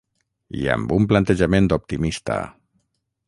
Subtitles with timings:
[0.59, 2.39] I amb un plantejament optimista.